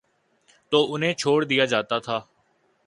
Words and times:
تو 0.71 0.93
انہیں 0.93 1.13
چھوڑ 1.13 1.43
دیا 1.45 1.65
جاتا 1.65 1.99
تھا۔ 1.99 2.19